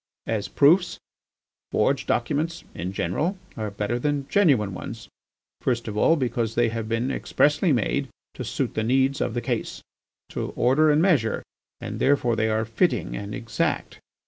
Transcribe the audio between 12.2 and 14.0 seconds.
they are fitting and exact.